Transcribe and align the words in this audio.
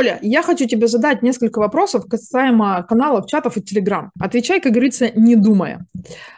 Оля, 0.00 0.18
я 0.22 0.42
хочу 0.42 0.66
тебе 0.66 0.86
задать 0.86 1.20
несколько 1.20 1.58
вопросов 1.58 2.06
касаемо 2.08 2.82
каналов, 2.88 3.26
чатов 3.26 3.58
и 3.58 3.60
Телеграм. 3.60 4.10
Отвечай, 4.18 4.58
как 4.58 4.72
говорится, 4.72 5.10
не 5.14 5.36
думая. 5.36 5.86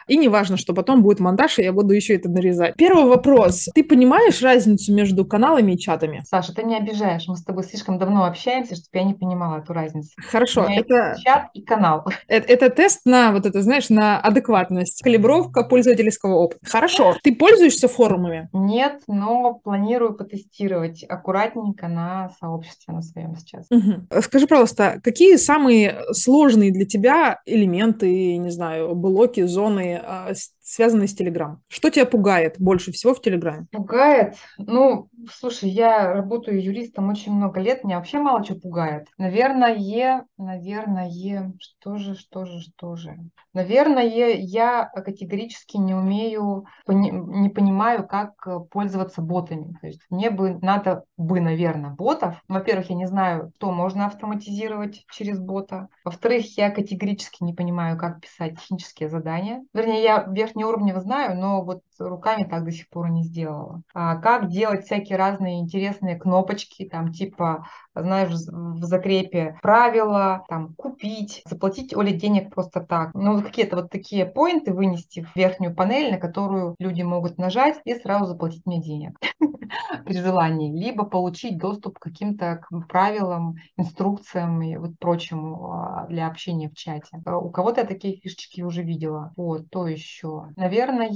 И 0.07 0.17
не 0.17 0.29
важно, 0.29 0.57
что 0.57 0.73
потом 0.73 1.01
будет 1.01 1.19
монтаж, 1.19 1.59
и 1.59 1.63
я 1.63 1.73
буду 1.73 1.93
еще 1.93 2.15
это 2.15 2.29
нарезать. 2.29 2.75
Первый 2.75 3.05
вопрос. 3.05 3.69
Ты 3.73 3.83
понимаешь 3.83 4.41
разницу 4.41 4.93
между 4.93 5.25
каналами 5.25 5.73
и 5.73 5.77
чатами? 5.77 6.23
Саша, 6.25 6.53
ты 6.53 6.63
меня 6.63 6.77
обижаешь. 6.77 7.27
Мы 7.27 7.35
с 7.35 7.43
тобой 7.43 7.63
слишком 7.63 7.97
давно 7.97 8.25
общаемся, 8.25 8.75
чтобы 8.75 8.89
я 8.93 9.03
не 9.03 9.13
понимала 9.13 9.59
эту 9.59 9.73
разницу. 9.73 10.09
Хорошо, 10.17 10.65
это, 10.69 11.15
чат 11.23 11.49
и 11.53 11.61
канал. 11.61 12.05
это, 12.27 12.51
это 12.51 12.69
тест 12.69 13.01
на 13.05 13.31
вот 13.31 13.45
это, 13.45 13.61
знаешь, 13.61 13.89
на 13.89 14.19
адекватность, 14.19 15.01
калибровка 15.01 15.63
пользовательского 15.63 16.35
опыта. 16.35 16.59
Хорошо. 16.65 17.15
Ты 17.23 17.35
пользуешься 17.35 17.87
форумами? 17.87 18.49
Нет, 18.53 19.01
но 19.07 19.55
планирую 19.63 20.15
потестировать 20.15 21.03
аккуратненько 21.07 21.87
на 21.87 22.31
сообществе 22.39 22.93
на 22.93 23.01
своем 23.01 23.35
сейчас. 23.35 23.65
Мгм. 23.69 24.07
Скажи, 24.21 24.47
пожалуйста, 24.47 24.99
какие 25.03 25.35
самые 25.35 26.01
сложные 26.11 26.71
для 26.71 26.85
тебя 26.85 27.41
элементы, 27.45 28.37
не 28.37 28.49
знаю, 28.49 28.95
блоки, 28.95 29.41
зоны, 29.41 29.92
а, 29.95 30.33
с- 30.33 30.53
связанные 30.63 31.07
с 31.07 31.13
Телеграм? 31.15 31.61
Что 31.67 31.89
тебя 31.89 32.05
пугает 32.05 32.55
больше 32.57 32.91
всего 32.91 33.13
в 33.13 33.21
Телеграме? 33.21 33.67
Пугает? 33.71 34.35
Ну, 34.57 35.09
слушай, 35.31 35.69
я 35.69 36.13
работаю 36.13 36.63
юристом 36.63 37.09
очень 37.09 37.33
много 37.33 37.59
лет, 37.59 37.83
меня 37.83 37.97
вообще 37.97 38.19
мало 38.19 38.43
чего 38.43 38.59
пугает. 38.59 39.07
Наверное, 39.17 40.25
наверное, 40.37 41.53
что 41.59 41.97
же, 41.97 42.15
что 42.15 42.45
же, 42.45 42.61
что 42.61 42.95
же. 42.95 43.17
Наверное, 43.53 44.03
я 44.03 44.85
категорически 44.85 45.77
не 45.77 45.93
умею, 45.93 46.65
не 46.87 47.49
понимаю, 47.49 48.07
как 48.07 48.33
пользоваться 48.71 49.21
ботами. 49.21 49.77
То 49.81 49.87
есть 49.87 50.01
мне 50.09 50.29
бы 50.29 50.57
надо 50.61 51.03
бы, 51.17 51.41
наверное, 51.41 51.91
ботов. 51.91 52.41
Во-первых, 52.47 52.89
я 52.89 52.95
не 52.95 53.05
знаю, 53.05 53.51
что 53.57 53.71
можно 53.71 54.05
автоматизировать 54.07 55.05
через 55.11 55.39
бота. 55.39 55.87
Во-вторых, 56.05 56.57
я 56.57 56.71
категорически 56.71 57.43
не 57.43 57.53
понимаю, 57.53 57.97
как 57.97 58.21
писать 58.21 58.59
технические 58.59 59.09
задания. 59.09 59.63
Вернее, 59.73 60.03
я 60.03 60.23
верхний 60.23 60.52
уровень 60.55 60.93
знаю, 61.01 61.37
но 61.37 61.63
вот 61.63 61.83
руками 61.99 62.43
так 62.43 62.63
до 62.65 62.71
сих 62.71 62.89
пор 62.89 63.09
не 63.09 63.23
сделала. 63.23 63.81
А 63.93 64.17
как 64.17 64.49
делать 64.49 64.85
всякие 64.85 65.17
разные 65.17 65.59
интересные 65.59 66.17
кнопочки, 66.17 66.87
там 66.89 67.11
типа, 67.11 67.67
знаешь, 67.95 68.31
в 68.31 68.83
закрепе 68.83 69.57
правила, 69.61 70.43
там 70.47 70.73
купить, 70.75 71.41
заплатить 71.45 71.95
Оле 71.95 72.13
денег 72.13 72.53
просто 72.53 72.81
так. 72.81 73.13
Ну, 73.13 73.41
какие-то 73.41 73.77
вот 73.77 73.89
такие 73.89 74.25
поинты 74.25 74.73
вынести 74.73 75.23
в 75.23 75.35
верхнюю 75.35 75.75
панель, 75.75 76.11
на 76.11 76.17
которую 76.17 76.75
люди 76.79 77.01
могут 77.01 77.37
нажать 77.37 77.79
и 77.85 77.95
сразу 77.95 78.25
заплатить 78.25 78.65
мне 78.65 78.81
денег 78.81 79.17
при 80.05 80.13
желании, 80.13 80.71
либо 80.71 81.05
получить 81.05 81.57
доступ 81.57 81.99
к 81.99 82.03
каким-то 82.03 82.61
правилам, 82.89 83.55
инструкциям 83.77 84.61
и 84.61 84.77
вот 84.77 84.97
прочему 84.99 85.71
а, 85.71 86.07
для 86.07 86.27
общения 86.27 86.69
в 86.69 86.75
чате. 86.75 87.21
А 87.25 87.37
У 87.37 87.49
кого-то 87.49 87.81
я 87.81 87.87
такие 87.87 88.17
фишечки 88.17 88.61
уже 88.61 88.83
видела. 88.83 89.33
Вот, 89.35 89.69
то 89.69 89.87
еще. 89.87 90.47
Наверное, 90.55 91.09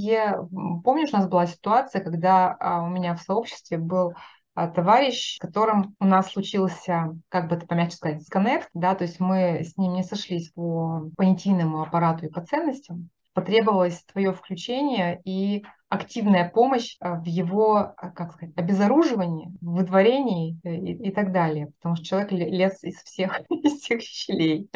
помнишь, 0.82 1.10
у 1.12 1.16
нас 1.16 1.28
была 1.28 1.46
ситуация, 1.46 2.02
когда 2.02 2.56
а, 2.58 2.82
у 2.82 2.88
меня 2.88 3.14
в 3.14 3.22
сообществе 3.22 3.78
был 3.78 4.14
а, 4.54 4.68
товарищ, 4.68 5.36
с 5.36 5.38
которым 5.38 5.94
у 6.00 6.04
нас 6.04 6.32
случился, 6.32 7.16
как 7.28 7.48
бы 7.48 7.56
это 7.56 7.66
помягче 7.66 7.96
сказать, 7.96 8.18
дисконнект, 8.18 8.68
да, 8.74 8.94
то 8.94 9.04
есть 9.04 9.20
мы 9.20 9.62
с 9.64 9.76
ним 9.76 9.94
не 9.94 10.02
сошлись 10.02 10.50
по 10.52 11.08
понятийному 11.16 11.82
аппарату 11.82 12.26
и 12.26 12.30
по 12.30 12.44
ценностям, 12.44 13.10
потребовалось 13.34 14.02
твое 14.04 14.32
включение 14.32 15.20
и 15.24 15.64
активная 15.88 16.48
помощь 16.48 16.96
а, 17.00 17.14
в 17.14 17.24
его, 17.24 17.76
а, 17.96 18.10
как 18.10 18.34
сказать, 18.34 18.54
обезоруживании, 18.56 19.50
выдворении 19.60 20.58
э, 20.62 20.74
и, 20.74 21.08
и 21.08 21.10
так 21.10 21.32
далее, 21.32 21.68
потому 21.78 21.96
что 21.96 22.04
человек 22.04 22.32
ле- 22.32 22.50
лез 22.50 22.82
из 22.84 22.96
всех, 23.02 23.40
из 23.50 23.80
всех 23.80 24.02
щелей. 24.02 24.68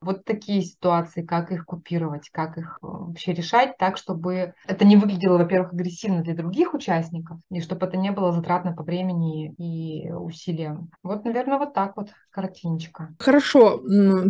Вот 0.00 0.24
такие 0.24 0.62
ситуации, 0.62 1.22
как 1.22 1.52
их 1.52 1.64
купировать, 1.66 2.30
как 2.30 2.58
их 2.58 2.78
э, 2.82 2.86
вообще 2.86 3.32
решать 3.32 3.76
так, 3.78 3.96
чтобы 3.96 4.54
это 4.66 4.84
не 4.84 4.96
выглядело, 4.96 5.38
во-первых, 5.38 5.72
агрессивно 5.72 6.22
для 6.22 6.34
других 6.34 6.74
участников, 6.74 7.38
и 7.50 7.60
чтобы 7.60 7.86
это 7.86 7.96
не 7.96 8.10
было 8.10 8.32
затратно 8.32 8.72
по 8.72 8.82
времени 8.82 9.52
и 9.58 10.10
усилиям. 10.10 10.90
Вот, 11.02 11.24
наверное, 11.24 11.58
вот 11.58 11.74
так 11.74 11.96
вот 11.96 12.10
картиночка. 12.30 13.14
Хорошо. 13.18 13.80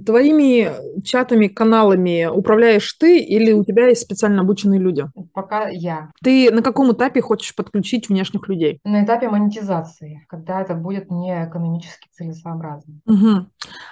Твоими 0.04 1.02
чатами, 1.02 1.48
каналами 1.48 2.26
управляешь 2.26 2.92
ты 2.94 3.18
или 3.18 3.52
у 3.52 3.64
тебя 3.64 3.88
есть 3.88 4.02
специально 4.02 4.42
обученные 4.42 4.80
люди? 4.80 5.04
Пока 5.32 5.68
я. 5.68 6.10
Ты 6.26 6.50
на 6.50 6.60
каком 6.60 6.90
этапе 6.90 7.20
хочешь 7.20 7.54
подключить 7.54 8.08
внешних 8.08 8.48
людей? 8.48 8.80
На 8.82 9.04
этапе 9.04 9.28
монетизации, 9.28 10.26
когда 10.28 10.60
это 10.60 10.74
будет 10.74 11.08
не 11.08 11.44
экономически 11.44 12.08
целесообразно. 12.10 12.94
Мгм. 13.04 13.48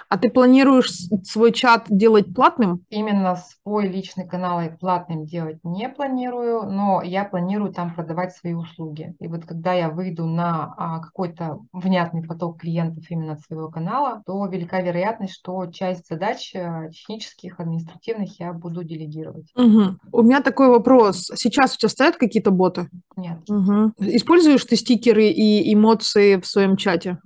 А 0.09 0.17
ты 0.17 0.29
планируешь 0.29 0.91
свой 1.23 1.53
чат 1.53 1.85
делать 1.87 2.33
платным? 2.35 2.83
Именно 2.89 3.37
свой 3.37 3.87
личный 3.87 4.27
канал 4.27 4.59
я 4.59 4.69
платным 4.69 5.25
делать 5.25 5.59
не 5.63 5.87
планирую, 5.87 6.63
но 6.63 7.01
я 7.01 7.23
планирую 7.23 7.71
там 7.71 7.95
продавать 7.95 8.35
свои 8.35 8.53
услуги. 8.53 9.15
И 9.19 9.27
вот 9.29 9.45
когда 9.45 9.71
я 9.71 9.89
выйду 9.89 10.25
на 10.25 10.73
а, 10.77 10.99
какой-то 10.99 11.59
внятный 11.71 12.23
поток 12.23 12.59
клиентов 12.59 13.05
именно 13.09 13.33
от 13.33 13.41
своего 13.41 13.69
канала, 13.69 14.23
то 14.25 14.45
велика 14.47 14.81
вероятность, 14.81 15.35
что 15.35 15.67
часть 15.67 16.09
задач 16.09 16.53
э, 16.53 16.89
технических, 16.91 17.61
административных 17.61 18.37
я 18.41 18.51
буду 18.51 18.83
делегировать. 18.83 19.47
Мгм. 19.55 20.01
У 20.11 20.21
меня 20.21 20.41
такой 20.41 20.67
вопрос. 20.67 21.31
Сейчас 21.35 21.75
у 21.75 21.77
тебя 21.77 21.89
стоят 21.89 22.17
какие-то 22.27 22.51
боты? 22.51 22.89
Нет, 23.17 23.37
Мгм. 23.47 23.93
Используешь 23.99 24.65
ты 24.65 24.75
стикеры 24.75 25.27
и 25.27 25.73
эмоции 25.73 26.37
в 26.39 26.45
своем 26.45 26.77
чате? 26.77 27.19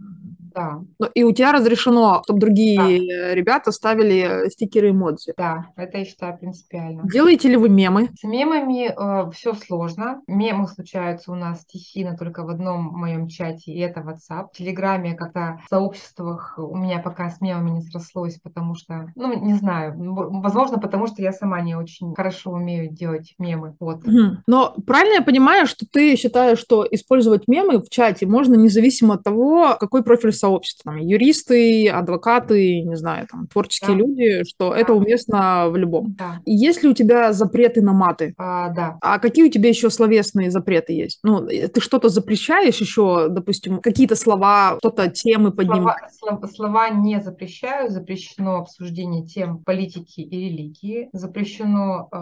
Да, 0.60 0.80
Ну, 1.00 1.08
И 1.16 1.24
у 1.24 1.32
тебя 1.32 1.52
разрешено, 1.52 2.22
чтобы 2.24 2.40
другие 2.40 2.98
э, 3.00 3.36
ребята 3.36 3.72
ставили 3.72 4.50
стикеры 4.50 4.90
эмодзи. 4.92 5.34
да, 5.38 5.68
это 5.76 6.00
я 6.00 6.06
считаю 6.06 6.38
принципиально. 6.38 7.04
Делаете 7.12 7.50
ли 7.50 7.56
вы 7.58 7.70
мемы? 7.70 8.10
С 8.20 8.24
мемами 8.24 9.32
все 9.32 9.54
сложно. 9.54 10.22
Мемы 10.28 10.68
случаются 10.68 11.32
у 11.32 11.36
нас 11.36 11.62
стихийно 11.62 12.18
только 12.18 12.44
в 12.44 12.50
одном 12.50 12.84
моем 12.84 13.28
чате, 13.28 13.72
и 13.72 13.80
это 13.80 14.02
WhatsApp. 14.02 14.48
В 14.54 14.58
Телеграме 14.58 15.14
как-то 15.14 15.60
в 15.66 15.70
сообществах 15.70 16.56
у 16.58 16.76
меня 16.76 17.00
пока 17.00 17.30
с 17.30 17.42
мемами 17.42 17.70
не 17.72 17.82
срослось, 17.82 18.40
потому 18.40 18.76
что, 18.76 19.08
ну, 19.16 19.34
не 19.46 19.54
знаю, 19.54 19.94
м, 19.94 20.42
возможно, 20.42 20.78
потому 20.80 21.08
что 21.08 21.22
я 21.22 21.32
сама 21.32 21.62
не 21.62 21.76
очень 21.76 22.14
хорошо 22.16 22.52
умею 22.52 22.92
делать 22.92 23.34
мемы. 23.38 23.76
Вот. 23.80 24.06
Мгм. 24.06 24.44
Но 24.48 24.74
правильно 24.86 25.16
я 25.16 25.22
понимаю, 25.22 25.68
что 25.68 25.86
ты 25.92 26.16
считаешь, 26.16 26.60
что 26.60 26.86
использовать 26.90 27.48
мемы 27.48 27.80
в 27.82 27.90
чате 27.90 28.26
можно 28.26 28.56
независимо 28.56 29.16
от 29.16 29.24
того, 29.24 29.78
какой 29.80 30.04
профиль 30.04 30.32
сообщества? 30.34 30.49
Там, 30.84 30.98
юристы, 30.98 31.88
адвокаты, 31.90 32.82
не 32.82 32.96
знаю, 32.96 33.28
там, 33.32 33.48
творческие 33.48 33.92
Да. 33.92 33.98
люди, 33.98 34.44
что 34.46 34.74
это 34.74 34.88
Да. 34.88 34.94
уместно 34.94 35.70
в 35.70 35.76
любом. 35.78 36.16
Да, 36.18 36.40
Есть 36.46 36.84
ли 36.84 36.90
у 36.90 36.94
тебя 36.94 37.34
запреты 37.34 37.82
на 37.82 37.94
маты? 37.94 38.34
А, 38.38 38.70
да. 38.70 38.98
А 39.02 39.20
какие 39.20 39.46
у 39.46 39.50
тебя 39.52 39.70
еще 39.70 39.90
словесные 39.90 40.52
запреты 40.52 40.94
есть? 40.94 41.20
Ну, 41.24 41.48
э, 41.48 41.68
ты 41.68 41.82
что-то 41.82 42.10
запрещаешь 42.10 42.80
еще, 42.82 43.28
допустим, 43.30 43.80
какие-то 43.80 44.16
слова, 44.16 44.78
что-то 44.80 45.10
темы 45.10 45.52
поднимать? 45.52 45.98
Слова, 46.18 46.38
слов- 46.42 46.52
слова 46.52 46.90
не 46.90 47.20
запрещаю. 47.22 47.90
Запрещено 47.90 48.58
обсуждение 48.58 49.26
тем 49.26 49.60
политики 49.64 50.22
и 50.22 50.50
религии. 50.50 51.10
Запрещено 51.14 52.08
э, 52.12 52.16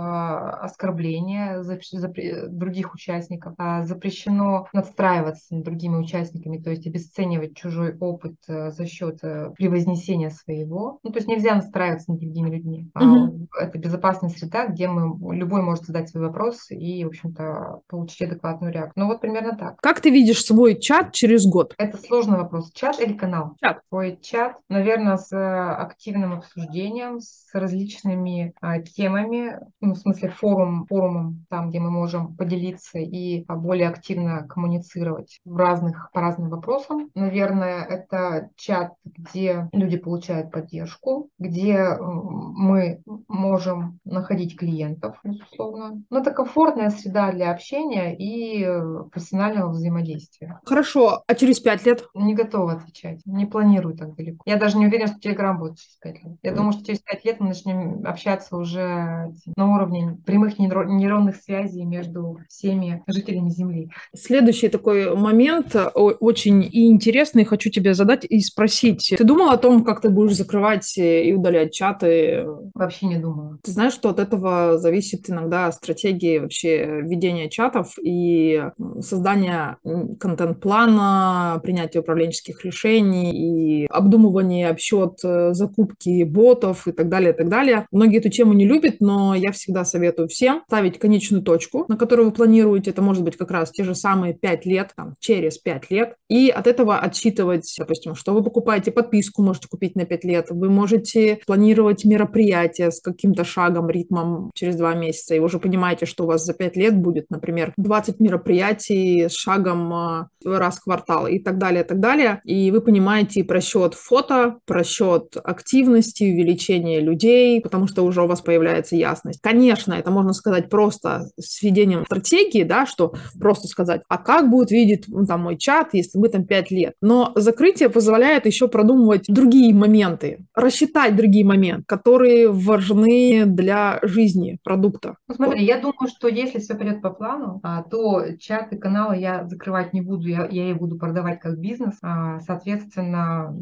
оскорбление 0.62 1.62
запрещ- 1.64 1.98
запре- 1.98 2.48
других 2.48 2.94
участников. 2.94 3.54
А, 3.58 3.84
запрещено 3.86 4.68
надстраиваться 4.74 5.56
над 5.56 5.64
другими 5.64 5.96
участниками, 5.98 6.58
то 6.58 6.70
есть 6.70 6.86
обесценивать 6.88 7.56
чужой 7.56 7.96
опыт 8.00 8.17
э, 8.26 8.72
за 8.72 8.86
счет 8.86 9.20
э, 9.24 9.52
превознесения 9.56 10.30
своего. 10.30 11.00
Ну, 11.04 11.12
то 11.12 11.18
есть 11.18 11.28
нельзя 11.28 11.56
настраиваться 11.56 12.12
над 12.12 12.20
другими 12.20 12.50
людьми. 12.50 12.90
А, 12.94 13.04
Мгм. 13.04 13.48
это 13.60 13.78
безопасная 13.78 14.30
среда, 14.30 14.68
где 14.68 14.88
мы, 14.88 15.36
любой 15.36 15.62
может 15.62 15.86
задать 15.86 16.10
свой 16.10 16.28
вопрос 16.28 16.70
и, 16.70 17.04
в 17.04 17.08
общем-то, 17.08 17.82
получить 17.88 18.22
адекватную 18.22 18.74
реакцию. 18.74 18.94
Ну, 18.96 19.08
вот 19.08 19.22
примерно 19.22 19.56
так. 19.56 19.80
Как 19.82 20.02
ты 20.02 20.10
видишь 20.10 20.44
свой 20.44 20.80
чат 20.80 21.14
через 21.14 21.46
год? 21.46 21.74
Это 21.78 21.98
сложный 21.98 22.38
вопрос. 22.38 22.72
Чат 22.74 23.00
или 23.00 23.14
канал? 23.14 23.56
Чат. 23.62 23.82
Свой 23.90 24.20
чат, 24.22 24.58
наверное, 24.70 25.18
с 25.18 25.32
э, 25.32 25.38
активным 25.38 26.34
обсуждением, 26.34 27.20
с 27.20 27.54
различными 27.54 28.54
а, 28.62 28.80
темами, 28.80 29.60
ну, 29.82 29.94
в 29.94 29.98
смысле 29.98 30.30
форум, 30.30 30.86
форумом, 30.88 31.46
там, 31.50 31.70
где 31.70 31.80
мы 31.80 31.92
можем 31.92 32.36
поделиться 32.36 33.00
и 33.00 33.44
а, 33.48 33.56
более 33.56 33.90
активно 33.90 34.46
коммуницировать 34.48 35.40
в 35.46 35.56
разных, 35.58 36.10
по 36.14 36.22
разным 36.22 36.50
вопросам. 36.50 37.10
Наверное, 37.16 37.97
это 37.98 38.50
чат, 38.56 38.94
где 39.06 39.70
люди 39.74 39.98
получают 39.98 40.52
поддержку, 40.52 41.30
где 41.40 41.74
м, 41.74 42.54
мы 42.56 43.02
можем 43.28 44.00
находить 44.06 44.58
клиентов, 44.58 45.18
безусловно. 45.24 46.02
Но 46.10 46.20
это 46.20 46.32
комфортная 46.32 46.90
среда 46.90 47.32
для 47.32 47.52
общения 47.52 48.16
и 48.16 48.64
э, 48.64 49.04
профессионального 49.12 49.72
взаимодействия. 49.72 50.60
Хорошо, 50.66 51.24
а 51.28 51.36
через 51.36 51.60
пять 51.60 51.86
лет? 51.86 52.06
Не 52.14 52.34
готова 52.34 52.74
отвечать. 52.74 53.22
Не 53.26 53.46
планирую 53.46 53.96
так 53.96 54.16
далеко. 54.16 54.44
Я 54.46 54.58
даже 54.58 54.78
не 54.78 54.88
уверена, 54.88 55.08
что 55.08 55.20
Телеграм 55.20 55.58
будет 55.60 55.78
через 55.78 55.96
5 55.98 56.24
лет. 56.24 56.34
Я 56.44 56.54
думаю, 56.54 56.74
что 56.74 56.86
через 56.86 57.00
5 57.00 57.26
лет 57.26 57.40
мы 57.40 57.50
начнем 57.50 58.06
общаться 58.06 58.58
уже 58.58 59.32
на 59.56 59.74
уровне 59.76 60.18
прямых 60.26 60.60
нейро- 60.60 60.86
нейронных 60.86 61.36
связей 61.38 61.84
между 61.86 62.40
всеми 62.50 63.04
жителями 63.08 63.50
Земли. 63.50 63.90
Следующий 64.16 64.70
такой 64.70 65.16
момент, 65.16 65.76
э, 65.76 65.86
очень 65.90 66.68
интересный, 66.72 67.44
хочу 67.46 67.70
тебе 67.70 67.87
задать 67.94 68.26
и 68.26 68.40
спросить. 68.40 69.14
Ты 69.18 69.24
думала 69.24 69.54
о 69.54 69.58
том, 69.58 69.84
как 69.84 70.02
ты 70.02 70.10
будешь 70.10 70.36
закрывать 70.36 70.98
и 70.98 71.34
удалять 71.34 71.74
чаты? 71.74 72.46
Вообще 72.74 73.08
не 73.08 73.18
думала. 73.18 73.58
Ты 73.64 73.72
знаешь, 73.72 73.94
что 73.94 74.10
от 74.10 74.20
этого 74.20 74.78
зависит 74.78 75.30
иногда 75.30 75.72
стратегия 75.72 76.42
вообще 76.42 77.02
ведения 77.02 77.50
чатов 77.50 77.96
и 78.02 78.64
создания 79.02 79.78
контент-плана, 80.20 81.60
принятия 81.64 82.00
управленческих 82.00 82.64
решений 82.64 83.84
и 83.84 83.86
обдумывания 83.88 84.70
обсчет 84.70 85.20
э, 85.24 85.54
закупки 85.54 86.24
ботов 86.24 86.88
и 86.88 86.92
так 86.92 87.10
далее, 87.10 87.34
и 87.34 87.36
так 87.36 87.50
далее. 87.50 87.88
Многие 87.92 88.20
эту 88.20 88.30
тему 88.30 88.54
не 88.54 88.66
любят, 88.66 88.96
но 89.00 89.36
я 89.36 89.52
всегда 89.52 89.86
советую 89.86 90.28
всем 90.28 90.64
ставить 90.68 91.00
конечную 91.00 91.44
точку, 91.44 91.86
на 91.88 91.98
которую 91.98 92.28
вы 92.28 92.34
планируете. 92.34 92.92
Это 92.92 93.02
может 93.02 93.24
быть 93.24 93.38
как 93.38 93.52
раз 93.52 93.72
те 93.72 93.84
же 93.84 93.96
самые 93.96 94.34
5 94.34 94.66
лет, 94.66 94.92
там, 94.96 95.14
через 95.20 95.58
5 95.58 95.92
лет. 95.92 96.16
И 96.30 96.50
от 96.50 96.68
этого 96.68 96.98
отсчитывать, 96.98 97.77
допустим, 97.78 98.16
что 98.16 98.34
вы 98.34 98.44
покупаете 98.44 98.92
подписку, 98.92 99.44
можете 99.44 99.68
купить 99.68 99.96
на 99.96 100.06
5 100.06 100.24
лет. 100.24 100.48
Вы 100.50 100.70
можете 100.70 101.40
планировать 101.46 102.06
мероприятия 102.06 102.92
с 102.92 103.02
каким-то 103.02 103.44
шагом, 103.44 103.90
ритмом 103.90 104.52
через 104.54 104.76
2 104.76 104.96
месяца. 104.96 105.36
И 105.36 105.40
уже 105.40 105.60
понимаете, 105.60 106.06
что 106.06 106.24
у 106.24 106.28
вас 106.28 106.44
за 106.44 106.54
5 106.54 106.76
лет 106.76 106.98
будет, 106.98 107.30
например, 107.30 107.74
20 107.78 108.20
мероприятий 108.20 109.28
с 109.30 109.34
шагом 109.34 109.94
а, 109.94 110.30
раз 110.46 110.78
в 110.78 110.84
квартал 110.84 111.28
и 111.28 111.40
так 111.40 111.58
далее, 111.58 111.84
и 111.84 111.88
так 111.88 112.00
далее. 112.00 112.42
И 112.44 112.72
вы 112.72 112.82
понимаете 112.82 113.44
просчет 113.44 113.94
фото, 113.94 114.58
просчет 114.66 115.38
активности, 115.44 116.24
увеличение 116.24 117.00
людей, 117.00 117.62
потому 117.62 117.88
что 117.88 118.04
уже 118.04 118.24
у 118.24 118.28
вас 118.28 118.42
появляется 118.42 118.96
ясность. 118.96 119.42
Конечно, 119.42 119.94
это 119.94 120.12
можно 120.12 120.34
сказать 120.34 120.70
просто 120.70 121.30
с 121.40 121.62
введением 121.62 122.06
стратегии, 122.06 122.64
да, 122.64 122.86
что 122.86 123.14
просто 123.40 123.68
сказать, 123.68 124.02
а 124.08 124.18
как 124.18 124.50
будет 124.50 124.72
видеть 124.72 125.06
ну, 125.08 125.26
там 125.26 125.42
мой 125.42 125.58
чат, 125.58 125.94
если 125.94 126.18
мы 126.18 126.30
там 126.30 126.46
5 126.46 126.72
лет. 126.72 126.94
Но 127.02 127.32
закрытие 127.68 127.90
позволяет 127.90 128.46
еще 128.46 128.68
продумывать 128.68 129.26
другие 129.28 129.74
моменты, 129.74 130.46
рассчитать 130.56 131.16
другие 131.16 131.46
моменты, 131.46 131.84
которые 131.86 132.50
важны 132.50 133.44
для 133.46 134.00
жизни 134.04 134.58
продукта. 134.64 135.16
Ну, 135.28 135.36
смотри, 135.36 135.66
я 135.66 135.80
думаю, 135.80 136.08
что 136.08 136.28
если 136.28 136.60
все 136.60 136.76
пойдет 136.76 137.02
по 137.02 137.10
плану, 137.10 137.60
а, 137.64 137.84
то 137.84 138.24
чат 138.40 138.72
и 138.72 138.78
каналы 138.78 139.18
я 139.18 139.46
закрывать 139.48 139.94
не 139.94 140.02
буду, 140.02 140.28
я, 140.28 140.48
я 140.50 140.70
их 140.72 140.78
буду 140.78 140.98
продавать 140.98 141.40
как 141.40 141.60
бизнес. 141.60 141.98
А, 142.02 142.40
соответственно, 142.40 143.54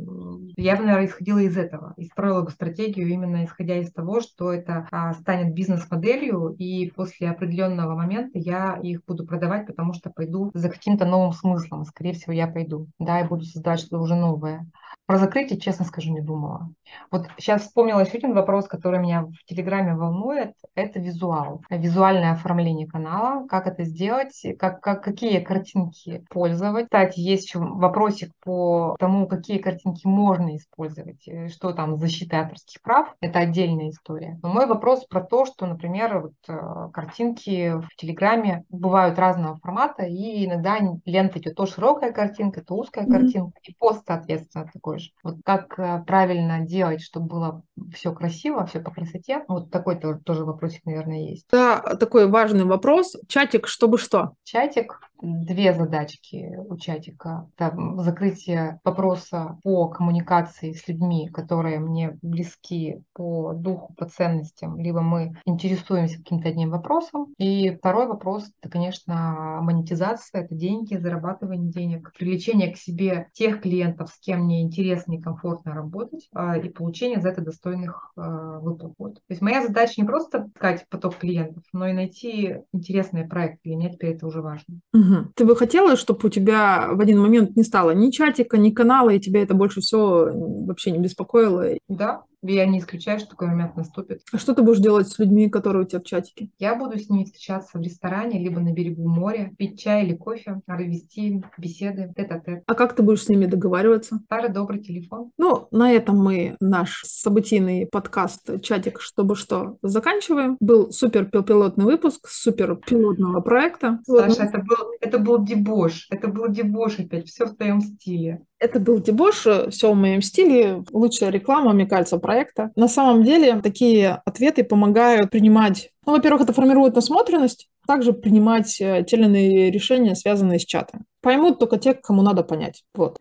я 0.56 0.76
бы, 0.76 0.84
наверное, 0.84 1.08
исходила 1.08 1.40
из 1.40 1.58
этого 1.58 1.94
и 1.98 2.10
бы 2.16 2.52
стратегию 2.52 3.08
именно 3.08 3.46
исходя 3.46 3.78
из 3.78 3.92
того, 3.92 4.22
что 4.22 4.54
это 4.54 4.88
а, 4.92 5.14
станет 5.14 5.54
бизнес-моделью, 5.54 6.56
и 6.60 6.92
после 6.92 7.30
определенного 7.30 7.96
момента 7.96 8.38
я 8.38 8.80
их 8.82 9.02
буду 9.08 9.26
продавать, 9.26 9.66
потому 9.66 9.94
что 9.94 10.10
пойду 10.10 10.52
за 10.54 10.70
каким-то 10.70 11.06
новым 11.06 11.34
смыслом. 11.34 11.86
Скорее 11.86 12.14
всего, 12.14 12.34
я 12.34 12.48
пойду, 12.48 12.88
да, 13.00 13.22
и 13.22 13.28
буду 13.28 13.46
создавать 13.46 13.80
что-то 13.96 14.04
уже 14.04 14.16
новое. 14.16 14.66
Про 15.06 15.18
закрытие, 15.20 15.60
честно 15.60 15.86
скажу, 15.86 16.12
не 16.12 16.22
думала. 16.22 16.70
Вот 17.12 17.28
сейчас 17.38 17.62
вспомнила 17.64 18.00
еще 18.00 18.18
один 18.18 18.34
вопрос, 18.34 18.68
который 18.68 19.00
меня 19.00 19.24
в 19.24 19.46
Телеграме 19.46 19.96
волнует. 19.96 20.54
Это 20.74 21.00
визуал. 21.00 21.62
Визуальное 21.70 22.32
оформление 22.32 22.88
канала. 22.88 23.48
Как 23.48 23.68
это 23.68 23.84
сделать? 23.84 24.42
Как, 24.58 24.82
как, 24.82 25.04
какие 25.04 25.40
картинки 25.40 26.24
пользовать? 26.30 26.86
Кстати, 26.86 27.20
есть 27.20 27.46
еще 27.46 27.60
вопросик 27.60 28.32
по 28.44 28.96
тому, 29.00 29.28
какие 29.28 29.60
картинки 29.60 30.08
можно 30.08 30.56
использовать. 30.58 31.28
Э, 31.28 31.50
что 31.50 31.72
там 31.74 31.98
защита 31.98 32.40
авторских 32.40 32.82
прав. 32.82 33.16
Это 33.22 33.40
отдельная 33.40 33.90
история. 33.90 34.40
Но 34.42 34.50
мой 34.50 34.66
вопрос 34.66 35.06
про 35.06 35.22
то, 35.22 35.46
что, 35.46 35.68
например, 35.68 36.20
вот, 36.20 36.34
э, 36.48 36.90
картинки 36.92 37.74
в 37.74 37.88
Телеграме 37.96 38.64
бывают 38.70 39.20
разного 39.20 39.58
формата, 39.58 40.04
и 40.06 40.46
иногда 40.46 40.80
лента 41.06 41.40
идет 41.40 41.56
то 41.56 41.68
широкая 41.68 42.12
картинка, 42.12 42.64
то 42.64 42.76
узкая 42.76 43.06
mm-hmm. 43.06 43.12
картинка, 43.12 43.60
и 43.64 43.76
пост, 43.76 44.04
соответственно, 44.08 44.70
такой 44.74 44.95
же. 45.00 45.12
Вот 45.24 45.38
как 45.44 45.78
э, 45.80 46.04
правильно 46.06 46.60
делать, 46.62 47.02
чтобы 47.02 47.28
было 47.28 47.64
все 47.94 48.14
красиво, 48.14 48.66
все 48.66 48.80
по 48.80 48.92
красоте? 48.92 49.44
Вот 49.48 49.72
такой 49.72 50.00
тоже 50.00 50.46
вопросик, 50.46 50.86
наверное, 50.86 51.30
есть. 51.30 51.46
Да, 51.52 51.80
такой 52.00 52.28
важный 52.28 52.66
вопрос. 52.66 53.16
Чатик, 53.28 53.68
чтобы 53.68 53.98
что? 53.98 54.34
Чатик 54.44 55.00
две 55.22 55.74
задачки 55.74 56.58
у 56.68 56.78
чатика. 56.78 57.50
Там 57.56 58.00
закрытие 58.02 58.80
вопроса 58.84 59.58
по 59.64 59.88
коммуникации 59.88 60.74
с 60.74 60.88
людьми, 60.88 61.30
которые 61.30 61.80
мне 61.80 62.18
близки 62.22 63.04
по 63.14 63.54
духу, 63.54 63.94
по 63.96 64.06
ценностям, 64.06 64.80
либо 64.80 65.02
мы 65.02 65.36
интересуемся 65.46 66.18
каким-то 66.18 66.50
одним 66.50 66.72
вопросом. 66.72 67.34
И 67.38 67.72
второй 67.72 68.08
вопрос, 68.08 68.52
это, 68.62 68.72
конечно, 68.72 69.60
монетизация, 69.62 70.44
это 70.44 70.56
деньги, 70.56 70.96
зарабатывание 70.96 71.72
денег, 71.72 72.12
привлечение 72.18 72.74
к 72.74 72.78
себе 72.78 73.28
тех 73.34 73.62
клиентов, 73.62 74.10
с 74.10 74.20
кем 74.20 74.46
мне 74.46 74.62
интересно 74.62 75.14
и 75.14 75.22
комфортно 75.22 75.74
работать, 75.74 76.28
а, 76.34 76.58
и 76.58 76.70
получение 76.70 77.22
за 77.22 77.30
это 77.30 77.42
достойных 77.42 78.12
а, 78.16 78.60
выплат. 78.60 79.16
То 79.16 79.22
есть 79.30 79.42
моя 79.42 79.66
задача 79.66 79.94
не 79.98 80.08
просто 80.08 80.50
искать 80.56 80.88
поток 80.90 81.16
клиентов, 81.18 81.64
но 81.74 81.88
и 81.88 81.94
найти 81.94 82.58
интересные 82.72 83.28
проекты. 83.28 83.60
Для 83.66 83.76
меня 83.76 83.90
теперь 83.90 84.16
это 84.16 84.28
уже 84.28 84.42
важно. 84.42 84.80
Угу. 85.06 85.32
Ты 85.36 85.46
бы 85.46 85.56
хотела, 85.56 85.96
чтобы 85.96 86.20
у 86.24 86.30
тебя 86.30 86.90
в 86.92 87.00
один 87.00 87.20
момент 87.20 87.56
не 87.56 87.64
стало 87.64 87.92
ни 87.92 88.12
чатика, 88.12 88.58
ни 88.58 88.72
канала, 88.72 89.10
и 89.12 89.20
тебя 89.20 89.42
это 89.42 89.54
больше 89.54 89.82
все 89.82 90.32
вообще 90.34 90.92
не 90.92 91.00
беспокоило? 91.00 91.66
Да, 91.88 92.24
я 92.54 92.66
не 92.66 92.80
исключаю, 92.80 93.20
что 93.20 93.30
такой 93.30 93.48
момент 93.48 93.76
наступит. 93.76 94.22
А 94.32 94.38
что 94.38 94.54
ты 94.54 94.62
будешь 94.62 94.80
делать 94.80 95.08
с 95.08 95.20
людьми, 95.20 95.50
которые 95.50 95.84
у 95.84 95.88
тебя 95.88 96.00
в 96.00 96.04
чатике? 96.04 96.50
Я 96.60 96.76
буду 96.76 96.98
с 96.98 97.10
ними 97.10 97.26
встречаться 97.26 97.78
в 97.78 97.82
ресторане, 97.82 98.40
либо 98.40 98.60
на 98.60 98.72
берегу 98.72 99.08
моря, 99.08 99.52
пить 99.58 99.80
чай 99.80 100.06
или 100.06 100.16
кофе, 100.16 100.62
вести 100.68 101.44
беседы 101.58 102.14
тет-а-тет. 102.16 102.64
А 102.68 102.74
как 102.74 102.96
ты 102.96 103.04
будешь 103.04 103.24
с 103.24 103.30
ними 103.30 103.46
договариваться? 103.46 104.20
Старый 104.26 104.52
добрый 104.52 104.82
телефон. 104.82 105.32
Ну, 105.38 105.68
на 105.72 105.92
этом 105.92 106.18
мы 106.18 106.56
наш 106.60 107.04
событийный 107.06 107.88
подкаст 107.88 108.62
«Чатик, 108.62 109.02
чтобы 109.02 109.36
что» 109.36 109.78
заканчиваем. 109.82 110.58
Был 110.60 110.92
супер 110.92 111.26
пилотный 111.26 111.86
выпуск 111.86 112.28
супер 112.28 112.76
пилотного 112.76 113.42
проекта. 113.42 114.00
Саша, 114.06 114.28
вот. 114.28 114.40
это, 114.40 114.58
был, 114.60 114.78
это 115.02 115.20
был 115.20 115.44
дебош. 115.44 116.08
Это 116.10 116.28
был 116.28 116.48
дебош 116.50 117.00
опять. 117.00 117.28
Все 117.28 117.46
в 117.46 117.56
твоем 117.56 117.82
стиле. 117.82 118.46
Это 118.66 118.80
был 118.80 119.00
дебош, 119.00 119.46
все 119.70 119.92
в 119.92 119.96
моем 119.96 120.24
стиле, 120.24 120.84
лучшая 120.92 121.30
реклама, 121.30 121.72
мне 121.72 121.86
кажется, 121.86 122.18
проекта. 122.18 122.72
На 122.76 122.88
самом 122.88 123.24
деле 123.24 123.62
такие 123.62 124.22
ответы 124.26 124.64
помогают 124.64 125.30
принимать, 125.30 125.92
ну, 126.04 126.14
во-первых, 126.14 126.42
это 126.42 126.54
формирует 126.54 126.96
насмотренность, 126.96 127.70
также 127.88 128.12
принимать 128.12 128.82
э, 128.82 129.06
те 129.08 129.18
или 129.18 129.26
иные 129.26 129.70
решения, 129.70 130.16
связанные 130.16 130.58
с 130.58 130.66
чатом. 130.66 131.06
Поймут 131.22 131.60
только 131.60 131.78
те, 131.78 131.94
кому 131.94 132.24
надо 132.24 132.42
понять. 132.42 132.84
Вот. 132.96 133.20